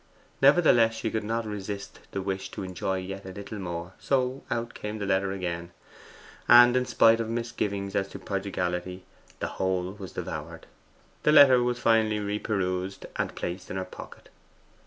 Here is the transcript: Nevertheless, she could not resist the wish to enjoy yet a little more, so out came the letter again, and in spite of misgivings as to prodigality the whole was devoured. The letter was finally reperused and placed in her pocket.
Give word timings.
Nevertheless, 0.41 0.95
she 0.95 1.11
could 1.11 1.23
not 1.23 1.45
resist 1.45 1.99
the 2.09 2.23
wish 2.23 2.49
to 2.49 2.63
enjoy 2.63 2.97
yet 2.97 3.23
a 3.23 3.29
little 3.31 3.59
more, 3.59 3.93
so 3.99 4.41
out 4.49 4.73
came 4.73 4.97
the 4.97 5.05
letter 5.05 5.31
again, 5.31 5.69
and 6.47 6.75
in 6.75 6.87
spite 6.87 7.19
of 7.19 7.29
misgivings 7.29 7.95
as 7.95 8.07
to 8.07 8.17
prodigality 8.17 9.05
the 9.41 9.45
whole 9.61 9.91
was 9.91 10.13
devoured. 10.13 10.65
The 11.21 11.31
letter 11.31 11.61
was 11.61 11.77
finally 11.77 12.17
reperused 12.17 13.05
and 13.17 13.35
placed 13.35 13.69
in 13.69 13.77
her 13.77 13.85
pocket. 13.85 14.29